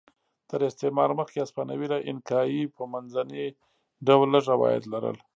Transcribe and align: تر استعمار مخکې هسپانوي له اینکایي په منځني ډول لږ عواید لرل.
تر 0.49 0.59
استعمار 0.69 1.09
مخکې 1.19 1.37
هسپانوي 1.43 1.87
له 1.93 1.97
اینکایي 2.07 2.63
په 2.75 2.83
منځني 2.93 3.45
ډول 4.07 4.27
لږ 4.35 4.45
عواید 4.55 4.83
لرل. 4.93 5.17